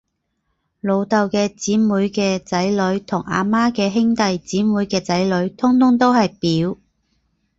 [0.79, 6.79] 老豆嘅姐妹嘅仔女，同阿媽嘅兄弟姐妹嘅仔女，通通都係表